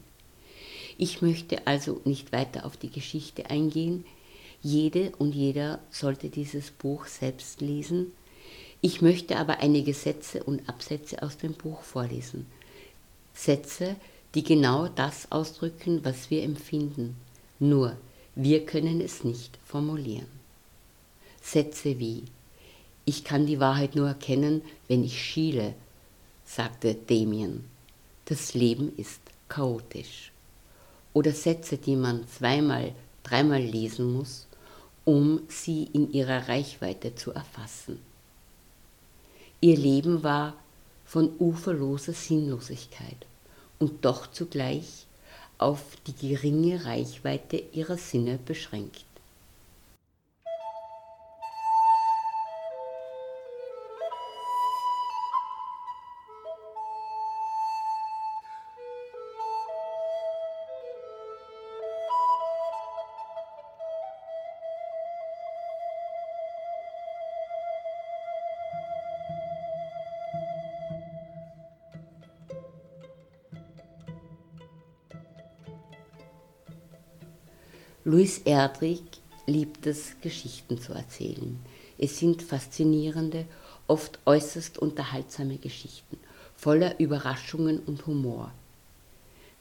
Ich 0.97 1.23
möchte 1.23 1.67
also 1.67 2.01
nicht 2.05 2.31
weiter 2.31 2.65
auf 2.65 2.77
die 2.77 2.91
Geschichte 2.91 3.51
eingehen. 3.51 4.05
Jede 4.63 5.11
und 5.19 5.35
jeder 5.35 5.81
sollte 5.91 6.29
dieses 6.29 6.71
Buch 6.71 7.07
selbst 7.07 7.61
lesen. 7.61 8.13
Ich 8.81 9.03
möchte 9.03 9.39
aber 9.39 9.59
einige 9.59 9.93
Sätze 9.93 10.45
und 10.45 10.69
Absätze 10.69 11.21
aus 11.25 11.37
dem 11.37 11.55
Buch 11.55 11.83
vorlesen. 11.83 12.47
Sätze, 13.35 13.97
die 13.97 14.16
genau 14.43 14.89
das 14.89 15.31
ausdrücken, 15.33 16.05
was 16.05 16.31
wir 16.31 16.43
empfinden. 16.43 17.17
Nur, 17.59 17.97
wir 18.35 18.67
können 18.67 19.01
es 19.01 19.25
nicht 19.25 19.59
formulieren. 19.65 20.27
Sätze 21.41 21.99
wie 21.99 22.25
Ich 23.05 23.25
kann 23.25 23.47
die 23.47 23.61
Wahrheit 23.61 23.95
nur 23.95 24.09
erkennen, 24.09 24.63
wenn 24.89 25.05
ich 25.05 25.23
schiele, 25.23 25.75
sagte 26.45 26.95
Damien. 26.95 27.65
Das 28.27 28.55
Leben 28.55 28.93
ist 28.97 29.21
chaotisch. 29.49 30.33
Oder 31.13 31.33
Sätze, 31.33 31.79
die 31.79 31.97
man 31.97 32.29
zweimal, 32.29 32.93
dreimal 33.23 33.63
lesen 33.63 34.13
muss, 34.13 34.47
um 35.05 35.41
sie 35.49 35.85
in 35.93 36.13
ihrer 36.13 36.49
Reichweite 36.49 37.15
zu 37.15 37.31
erfassen. 37.31 38.01
Ihr 39.61 39.77
Leben 39.77 40.23
war 40.23 40.55
von 41.07 41.31
uferloser 41.39 42.13
Sinnlosigkeit 42.13 43.27
und 43.79 44.05
doch 44.05 44.31
zugleich 44.31 45.07
auf 45.59 45.83
die 46.07 46.15
geringe 46.15 46.85
Reichweite 46.85 47.57
ihrer 47.73 47.97
Sinne 47.97 48.39
beschränkt. 48.45 49.06
Louis 78.09 78.43
Erdrich 78.45 79.03
liebt 79.49 79.85
es, 79.85 80.15
Geschichten 80.21 80.81
zu 80.81 80.93
erzählen. 80.93 81.59
Es 81.99 82.21
sind 82.21 82.41
faszinierende, 82.41 83.47
oft 83.89 84.21
äußerst 84.25 84.79
unterhaltsame 84.79 85.57
Geschichten, 85.57 86.17
voller 86.55 87.01
Überraschungen 87.01 87.81
und 87.81 88.07
Humor. 88.07 88.53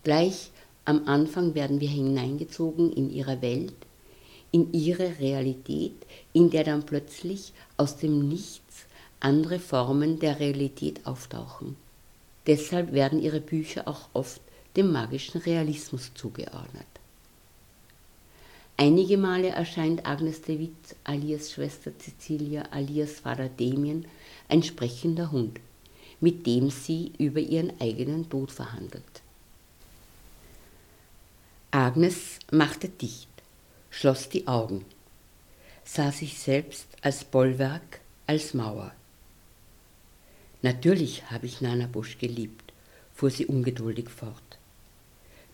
Gleich 0.03 0.51
am 0.85 1.07
Anfang 1.07 1.55
werden 1.55 1.81
wir 1.81 1.89
hineingezogen 1.89 2.93
in 2.93 3.09
ihre 3.09 3.41
Welt, 3.41 3.73
in 4.51 4.71
ihre 4.73 5.17
Realität, 5.17 5.95
in 6.31 6.51
der 6.51 6.65
dann 6.65 6.85
plötzlich 6.85 7.51
aus 7.77 7.97
dem 7.97 8.29
Nichts 8.29 8.85
andere 9.21 9.57
Formen 9.57 10.19
der 10.19 10.39
Realität 10.39 11.07
auftauchen. 11.07 11.77
Deshalb 12.45 12.93
werden 12.93 13.19
ihre 13.23 13.41
Bücher 13.41 13.87
auch 13.87 14.09
oft 14.13 14.39
dem 14.75 14.91
magischen 14.91 15.41
Realismus 15.41 16.11
zugeordnet. 16.13 16.85
Einige 18.77 19.17
Male 19.17 19.49
erscheint 19.49 20.05
Agnes 20.05 20.41
de 20.41 20.59
Witt 20.59 20.97
alias 21.05 21.53
Schwester 21.53 21.93
Cecilia 21.97 22.63
alias 22.71 23.21
Vater 23.21 23.47
Damien 23.47 24.05
ein 24.49 24.63
sprechender 24.63 25.31
Hund, 25.31 25.61
mit 26.19 26.45
dem 26.45 26.69
sie 26.69 27.13
über 27.17 27.39
ihren 27.39 27.79
eigenen 27.79 28.29
Tod 28.29 28.51
verhandelt. 28.51 29.21
Agnes 31.71 32.39
machte 32.51 32.89
dicht, 32.89 33.29
schloss 33.89 34.27
die 34.27 34.45
Augen, 34.45 34.83
sah 35.85 36.11
sich 36.11 36.37
selbst 36.37 36.87
als 37.01 37.23
Bollwerk, 37.23 38.01
als 38.27 38.53
Mauer. 38.53 38.93
Natürlich 40.61 41.31
habe 41.31 41.45
ich 41.45 41.61
Nana 41.61 41.87
Busch 41.87 42.17
geliebt, 42.17 42.73
fuhr 43.13 43.29
sie 43.29 43.45
ungeduldig 43.45 44.09
fort. 44.09 44.57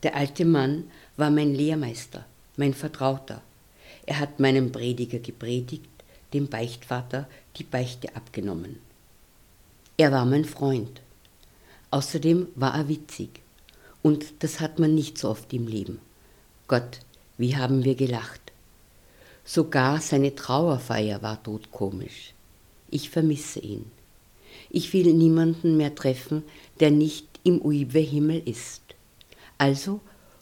Der 0.01 0.15
alte 0.15 0.45
Mann 0.45 0.89
war 1.17 1.29
mein 1.29 1.53
Lehrmeister, 1.53 2.25
mein 2.57 2.73
Vertrauter. 2.73 3.41
Er 4.05 4.19
hat 4.19 4.39
meinem 4.39 4.71
Prediger 4.71 5.19
gepredigt, 5.19 5.89
dem 6.33 6.47
Beichtvater 6.47 7.27
die 7.57 7.63
Beichte 7.63 8.15
abgenommen. 8.15 8.79
Er 9.97 10.11
war 10.11 10.25
mein 10.25 10.45
Freund. 10.45 11.01
Außerdem 11.91 12.47
war 12.55 12.73
er 12.73 12.87
witzig. 12.87 13.41
Und 14.01 14.43
das 14.43 14.59
hat 14.59 14.79
man 14.79 14.95
nicht 14.95 15.17
so 15.17 15.29
oft 15.29 15.53
im 15.53 15.67
Leben. 15.67 15.99
Gott, 16.67 16.99
wie 17.37 17.55
haben 17.55 17.83
wir 17.83 17.95
gelacht. 17.95 18.41
Sogar 19.43 19.99
seine 19.99 20.33
Trauerfeier 20.33 21.21
war 21.21 21.43
todkomisch. 21.43 22.33
Ich 22.89 23.09
vermisse 23.09 23.59
ihn. 23.59 23.91
Ich 24.69 24.93
will 24.93 25.13
niemanden 25.13 25.77
mehr 25.77 25.93
treffen, 25.93 26.43
der 26.79 26.91
nicht 26.91 27.27
im 27.43 27.61
Uiwe-Himmel 27.61 28.41
ist. 28.45 28.81
Also 29.57 29.99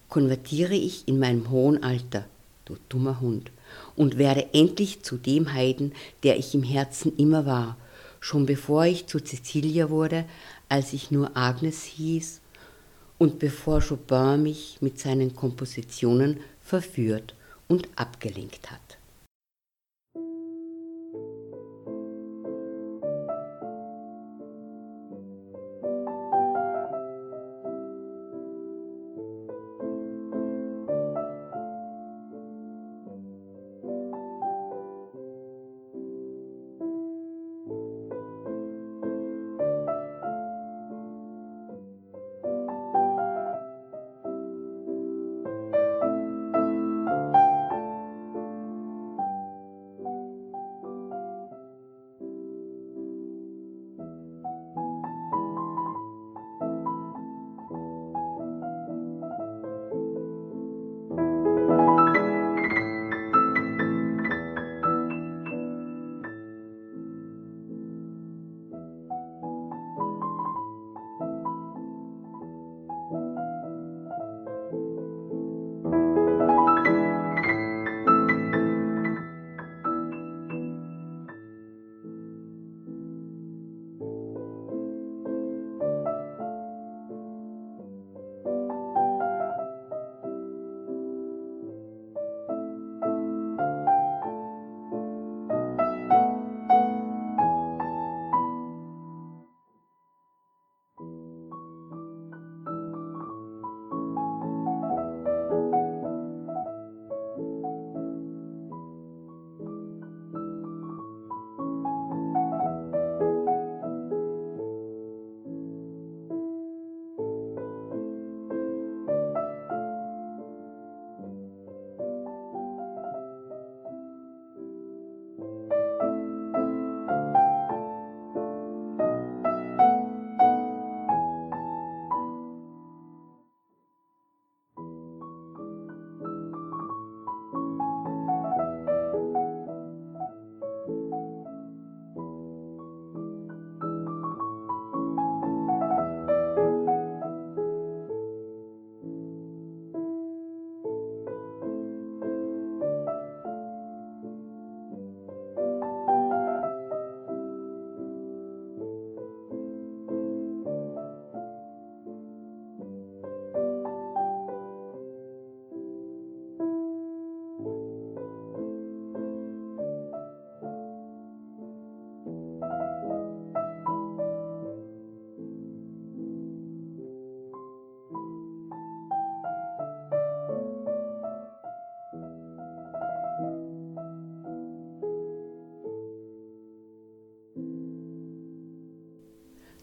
konvertiere 0.10 0.74
ich 0.76 1.08
in 1.08 1.20
meinem 1.20 1.50
hohen 1.50 1.84
Alter, 1.84 2.26
du 2.66 2.76
dummer 2.90 3.22
Hund, 3.22 3.52
und 3.96 4.18
werde 4.18 4.54
endlich 4.54 5.04
zu 5.04 5.18
dem 5.18 5.54
Heiden, 5.54 5.94
der 6.24 6.38
ich 6.38 6.54
im 6.54 6.64
Herzen 6.64 7.16
immer 7.18 7.46
war, 7.46 7.78
schon 8.20 8.46
bevor 8.46 8.86
ich 8.86 9.08
zu 9.08 9.20
Cecilia 9.20 9.90
wurde, 9.90 10.26
als 10.68 10.94
ich 10.94 11.12
nur 11.12 11.38
Agnes 11.38 11.84
hieß, 11.84 12.42
und 13.18 13.40
bevor 13.40 13.82
Chopin 13.82 14.44
mich 14.44 14.78
mit 14.82 15.00
seinen 15.00 15.36
Kompositionen 15.36 16.40
verführt 16.62 17.36
und 17.68 17.88
abgelenkt 17.96 18.72
hat. 18.72 18.99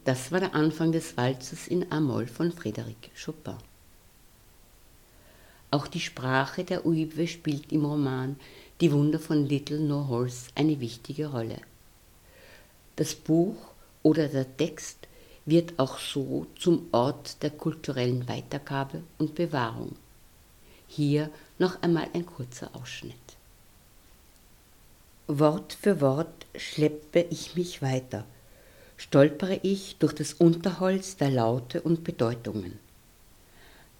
Das 0.06 0.30
war 0.30 0.38
der 0.38 0.54
Anfang 0.54 0.92
des 0.92 1.16
Walzers 1.16 1.66
in 1.66 1.90
Amol 1.90 2.28
von 2.28 2.52
Frédéric 2.52 3.10
Chopin. 3.16 3.56
Auch 5.72 5.88
die 5.88 5.98
Sprache 5.98 6.62
der 6.62 6.86
Uibwe 6.86 7.26
spielt 7.26 7.72
im 7.72 7.84
Roman 7.84 8.36
Die 8.80 8.92
Wunder 8.92 9.18
von 9.18 9.46
Little 9.46 9.80
No 9.80 10.06
Horse 10.06 10.50
eine 10.54 10.78
wichtige 10.78 11.26
Rolle. 11.26 11.60
Das 12.94 13.16
Buch 13.16 13.56
oder 14.04 14.28
der 14.28 14.56
Text 14.56 14.96
wird 15.44 15.76
auch 15.76 15.98
so 15.98 16.46
zum 16.56 16.86
Ort 16.92 17.42
der 17.42 17.50
kulturellen 17.50 18.28
Weitergabe 18.28 19.02
und 19.18 19.34
Bewahrung. 19.34 19.96
Hier 20.86 21.30
noch 21.58 21.82
einmal 21.82 22.06
ein 22.14 22.26
kurzer 22.26 22.70
Ausschnitt. 22.74 23.36
Wort 25.26 25.72
für 25.72 26.00
Wort 26.00 26.46
schleppe 26.54 27.26
ich 27.28 27.56
mich 27.56 27.82
weiter– 27.82 28.24
stolpere 28.96 29.60
ich 29.62 29.96
durch 29.98 30.12
das 30.12 30.34
Unterholz 30.34 31.16
der 31.16 31.30
Laute 31.30 31.82
und 31.82 32.04
Bedeutungen. 32.04 32.78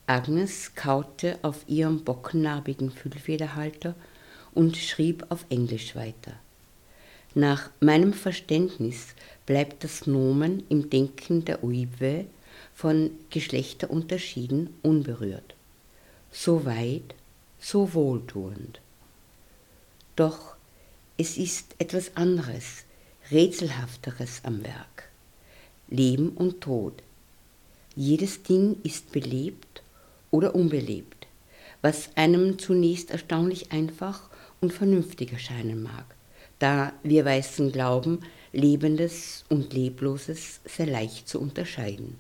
Agnes 0.07 0.75
kaute 0.75 1.39
auf 1.43 1.65
ihrem 1.67 2.05
bockennarbigen 2.05 2.91
Füllfederhalter 2.91 3.95
und 4.55 4.77
schrieb 4.77 5.27
auf 5.31 5.45
Englisch 5.51 5.97
weiter. 5.97 6.33
Nach 7.35 7.71
meinem 7.81 8.15
Verständnis 8.15 9.09
bleibt 9.45 9.85
das 9.85 10.07
Nomen 10.07 10.65
im 10.69 10.89
Denken 10.89 11.45
der 11.45 11.63
Uive 11.63 12.25
von 12.75 13.11
Geschlechterunterschieden 13.31 14.71
unberührt. 14.83 15.55
So 16.31 16.65
weit, 16.65 17.15
so 17.61 17.93
wohltuend. 17.93 18.81
Doch 20.15 20.57
es 21.19 21.37
ist 21.37 21.75
etwas 21.79 22.17
anderes, 22.17 22.85
Rätselhafteres 23.33 24.43
am 24.45 24.63
Werk. 24.63 25.09
Leben 25.89 26.29
und 26.29 26.61
Tod. 26.61 27.03
Jedes 27.97 28.45
Ding 28.45 28.77
ist 28.85 29.11
belebt 29.11 29.83
oder 30.31 30.55
unbelebt, 30.55 31.27
was 31.83 32.11
einem 32.15 32.57
zunächst 32.61 33.11
erstaunlich 33.11 33.73
einfach 33.73 34.31
und 34.61 34.73
vernünftig 34.73 35.33
erscheinen 35.33 35.83
mag, 35.83 36.05
da 36.61 36.93
wir 37.03 37.25
Weißen 37.25 37.73
glauben, 37.73 38.21
Lebendes 38.53 39.45
und 39.49 39.73
Lebloses 39.73 40.61
sehr 40.65 40.87
leicht 40.87 41.29
zu 41.29 41.41
unterscheiden. 41.41 42.17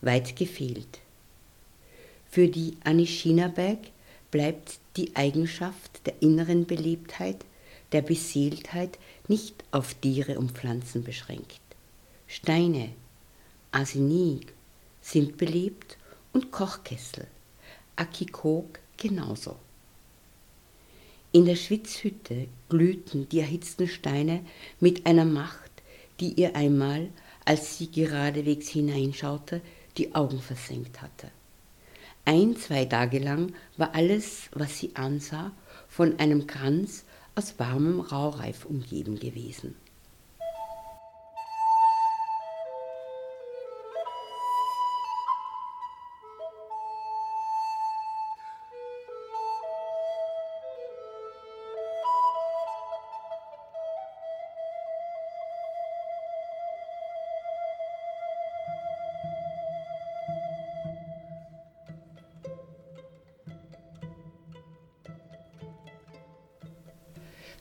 Weit 0.00 0.34
gefehlt. 0.34 0.98
Für 2.28 2.48
die 2.48 2.76
Anishinabeg 2.82 3.78
bleibt 4.32 4.80
die 4.96 5.14
Eigenschaft 5.14 6.04
der 6.04 6.14
inneren 6.20 6.66
Belebtheit, 6.66 7.44
der 7.92 8.02
Beseeltheit 8.02 8.98
nicht 9.28 9.64
auf 9.70 9.94
Tiere 9.94 10.38
und 10.38 10.52
Pflanzen 10.52 11.04
beschränkt. 11.04 11.60
Steine, 12.26 12.90
Arsenik 13.70 14.52
sind 15.00 15.36
belebt 15.36 15.96
und 16.32 16.50
Kochkessel, 16.50 17.26
Akikok 17.96 18.78
genauso. 18.96 19.56
In 21.30 21.44
der 21.44 21.56
Schwitzhütte 21.56 22.48
glühten 22.68 23.28
die 23.28 23.40
erhitzten 23.40 23.86
Steine 23.86 24.44
mit 24.80 25.06
einer 25.06 25.26
Macht, 25.26 25.70
die 26.20 26.32
ihr 26.32 26.56
einmal, 26.56 27.10
als 27.44 27.78
sie 27.78 27.90
geradewegs 27.90 28.68
hineinschaute, 28.68 29.60
die 29.98 30.14
Augen 30.14 30.40
versenkt 30.40 31.02
hatte. 31.02 31.30
Ein, 32.24 32.56
zwei 32.56 32.84
Tage 32.84 33.18
lang 33.18 33.52
war 33.76 33.94
alles, 33.94 34.48
was 34.52 34.78
sie 34.78 34.94
ansah, 34.94 35.52
von 35.88 36.18
einem 36.18 36.46
Kranz 36.46 37.04
aus 37.38 37.56
warmem 37.60 38.00
Raureif 38.00 38.64
umgeben 38.64 39.20
gewesen. 39.20 39.76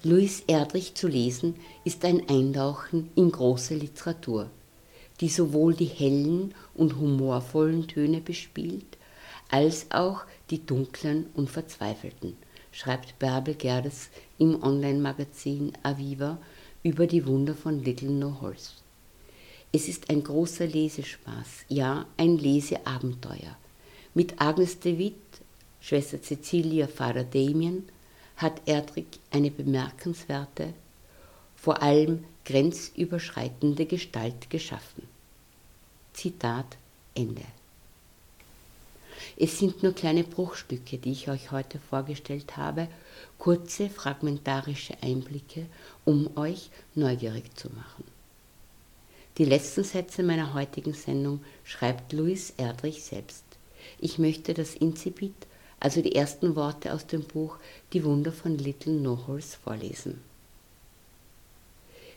Louis 0.07 0.41
Erdrich 0.47 0.95
zu 0.95 1.09
lesen 1.09 1.55
ist 1.83 2.05
ein 2.05 2.29
Eintauchen 2.29 3.09
in 3.15 3.29
große 3.29 3.75
Literatur, 3.75 4.49
die 5.19 5.27
sowohl 5.27 5.73
die 5.73 5.83
hellen 5.83 6.55
und 6.75 6.95
humorvollen 6.95 7.89
Töne 7.89 8.21
bespielt, 8.21 8.97
als 9.49 9.91
auch 9.91 10.21
die 10.49 10.65
dunklen 10.65 11.25
und 11.33 11.49
verzweifelten, 11.49 12.37
schreibt 12.71 13.19
Bärbel 13.19 13.55
Gerdes 13.55 14.07
im 14.37 14.63
Online-Magazin 14.63 15.73
Aviva 15.83 16.37
über 16.83 17.05
die 17.05 17.27
Wunder 17.27 17.53
von 17.53 17.83
Little 17.83 18.11
No 18.11 18.39
Horse. 18.39 18.75
Es 19.73 19.89
ist 19.89 20.09
ein 20.09 20.23
großer 20.23 20.67
Lesespaß, 20.67 21.65
ja 21.67 22.05
ein 22.15 22.37
Leseabenteuer. 22.37 23.57
Mit 24.13 24.39
Agnes 24.41 24.79
de 24.79 24.99
Witt, 24.99 25.41
Schwester 25.81 26.21
Cecilia, 26.21 26.87
Vater 26.87 27.25
Damien, 27.25 27.89
hat 28.37 28.61
Erdrich 28.65 29.19
eine 29.31 29.51
bemerkenswerte, 29.51 30.73
vor 31.55 31.81
allem 31.81 32.23
grenzüberschreitende 32.45 33.85
Gestalt 33.85 34.49
geschaffen. 34.49 35.03
Zitat 36.13 36.77
Ende. 37.13 37.43
Es 39.35 39.59
sind 39.59 39.83
nur 39.83 39.93
kleine 39.93 40.23
Bruchstücke, 40.23 40.97
die 40.97 41.11
ich 41.11 41.29
euch 41.29 41.51
heute 41.51 41.79
vorgestellt 41.79 42.57
habe, 42.57 42.87
kurze 43.37 43.89
fragmentarische 43.89 44.95
Einblicke, 45.01 45.65
um 46.05 46.35
euch 46.37 46.69
neugierig 46.95 47.55
zu 47.57 47.69
machen. 47.69 48.03
Die 49.37 49.45
letzten 49.45 49.83
Sätze 49.83 50.23
meiner 50.23 50.53
heutigen 50.53 50.93
Sendung 50.93 51.43
schreibt 51.63 52.13
Louis 52.13 52.53
Erdrich 52.57 53.03
selbst. 53.03 53.43
Ich 53.99 54.17
möchte 54.17 54.53
das 54.53 54.75
Incipit 54.75 55.46
also 55.79 56.01
die 56.01 56.15
ersten 56.15 56.55
Worte 56.55 56.93
aus 56.93 57.07
dem 57.07 57.23
Buch 57.23 57.57
Die 57.93 58.03
Wunder 58.03 58.31
von 58.31 58.57
Little 58.57 58.93
Noholes 58.93 59.55
vorlesen. 59.55 60.21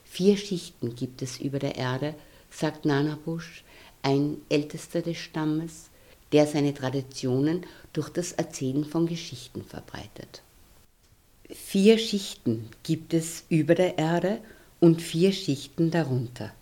Vier 0.05 0.37
Schichten 0.37 0.95
gibt 0.95 1.23
es 1.23 1.39
über 1.39 1.59
der 1.59 1.77
Erde, 1.77 2.15
sagt 2.51 2.85
Nanabush, 2.85 3.63
ein 4.03 4.39
Ältester 4.49 5.03
des 5.03 5.19
Stammes, 5.19 5.91
der 6.33 6.47
seine 6.47 6.75
Traditionen 6.75 7.67
durch 7.93 8.09
das 8.09 8.33
Erzählen 8.33 8.85
von 8.85 9.07
Geschichten 9.07 9.65
verbreitet. 9.65 10.43
Vier 11.49 11.99
Schichten 11.99 12.69
gibt 12.83 13.13
es 13.15 13.45
über 13.49 13.75
der 13.75 13.99
Erde 13.99 14.41
und 14.79 15.03
vier 15.03 15.33
Schichten 15.33 15.91
darunter. 15.91 16.53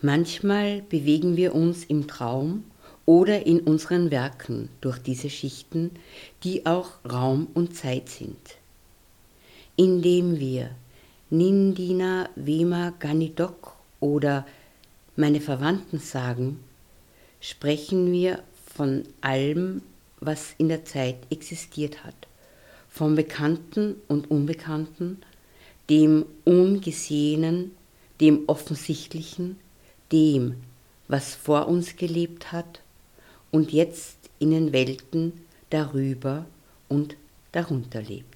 Manchmal 0.00 0.82
bewegen 0.82 1.36
wir 1.36 1.54
uns 1.54 1.84
im 1.84 2.06
Traum 2.06 2.64
oder 3.06 3.46
in 3.46 3.60
unseren 3.60 4.10
Werken 4.10 4.68
durch 4.80 4.98
diese 4.98 5.28
Schichten, 5.30 5.90
die 6.42 6.66
auch 6.66 6.90
Raum 7.10 7.48
und 7.54 7.76
Zeit 7.76 8.08
sind. 8.08 8.38
Indem 9.76 10.38
wir 10.38 10.70
Nindina 11.30 12.28
Vema 12.36 12.94
Ganidok 12.98 13.74
oder 14.00 14.46
meine 15.16 15.40
Verwandten 15.40 15.98
sagen, 15.98 16.60
sprechen 17.40 18.10
wir 18.12 18.42
von 18.74 19.04
allem, 19.20 19.82
was 20.20 20.54
in 20.58 20.68
der 20.68 20.84
Zeit 20.84 21.16
existiert 21.30 22.04
hat, 22.04 22.14
vom 22.88 23.14
Bekannten 23.14 23.96
und 24.08 24.30
Unbekannten, 24.30 25.18
dem 25.90 26.24
Ungesehenen, 26.44 27.72
dem 28.20 28.44
Offensichtlichen, 28.46 29.58
dem, 30.12 30.54
was 31.08 31.34
vor 31.34 31.68
uns 31.68 31.96
gelebt 31.96 32.52
hat 32.52 32.80
und 33.54 33.72
jetzt 33.72 34.18
in 34.40 34.50
den 34.50 34.72
Welten 34.72 35.32
darüber 35.70 36.44
und 36.88 37.16
darunter 37.52 38.02
lebt. 38.02 38.33